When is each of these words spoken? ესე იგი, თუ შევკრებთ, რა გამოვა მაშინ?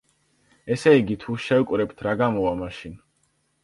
ესე 0.77 0.93
იგი, 1.01 1.19
თუ 1.25 1.37
შევკრებთ, 1.45 2.05
რა 2.09 2.19
გამოვა 2.25 2.59
მაშინ? 2.67 3.03